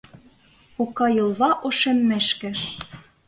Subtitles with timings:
[0.83, 2.49] Ока йолва ошеммешке.